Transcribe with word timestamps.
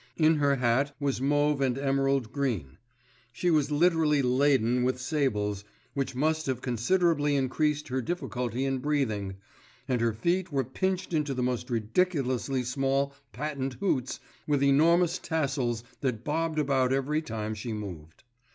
In 0.17 0.37
her 0.37 0.55
hat 0.55 0.95
was 0.99 1.21
mauve 1.21 1.61
and 1.61 1.77
emerald 1.77 2.31
green. 2.31 2.79
She 3.31 3.51
was 3.51 3.69
literally 3.69 4.23
laden 4.23 4.81
with 4.83 4.99
sables, 4.99 5.63
which 5.93 6.15
must 6.15 6.47
have 6.47 6.59
considerably 6.59 7.35
increased 7.35 7.89
her 7.89 8.01
difficulty 8.01 8.65
in 8.65 8.79
breathing, 8.79 9.35
and 9.87 10.01
her 10.01 10.11
feet 10.13 10.51
were 10.51 10.63
pinched 10.63 11.13
into 11.13 11.35
the 11.35 11.43
most 11.43 11.69
ridiculously 11.69 12.63
small 12.63 13.13
patent 13.31 13.75
hoots 13.75 14.19
with 14.47 14.63
enormous 14.63 15.19
tassels 15.19 15.83
that 15.99 16.23
bobbed 16.23 16.57
about 16.57 16.91
every 16.91 17.21
time 17.21 17.53
she 17.53 17.71
moved. 17.71 18.23